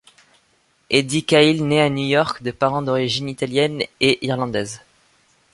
[0.89, 4.81] Eddie Cahill naît à New York de parents d'origines italiennes et irlandaises.